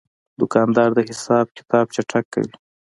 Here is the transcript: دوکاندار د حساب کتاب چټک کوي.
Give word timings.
دوکاندار 0.39 0.89
د 0.95 0.99
حساب 1.09 1.45
کتاب 1.57 1.85
چټک 1.95 2.25
کوي. 2.33 2.53